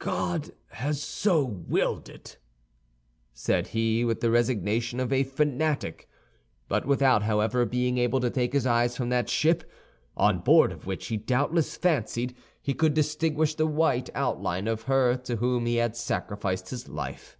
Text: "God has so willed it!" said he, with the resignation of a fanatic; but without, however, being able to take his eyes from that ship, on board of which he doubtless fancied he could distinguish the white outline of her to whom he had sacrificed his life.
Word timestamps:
"God 0.00 0.50
has 0.72 1.02
so 1.02 1.42
willed 1.42 2.10
it!" 2.10 2.36
said 3.32 3.68
he, 3.68 4.04
with 4.04 4.20
the 4.20 4.30
resignation 4.30 5.00
of 5.00 5.10
a 5.10 5.22
fanatic; 5.22 6.10
but 6.68 6.84
without, 6.84 7.22
however, 7.22 7.64
being 7.64 7.96
able 7.96 8.20
to 8.20 8.28
take 8.28 8.52
his 8.52 8.66
eyes 8.66 8.94
from 8.98 9.08
that 9.08 9.30
ship, 9.30 9.64
on 10.14 10.40
board 10.40 10.72
of 10.72 10.84
which 10.86 11.06
he 11.06 11.16
doubtless 11.16 11.74
fancied 11.74 12.36
he 12.60 12.74
could 12.74 12.92
distinguish 12.92 13.54
the 13.54 13.66
white 13.66 14.10
outline 14.14 14.68
of 14.68 14.82
her 14.82 15.16
to 15.16 15.36
whom 15.36 15.64
he 15.64 15.76
had 15.76 15.96
sacrificed 15.96 16.68
his 16.68 16.86
life. 16.86 17.38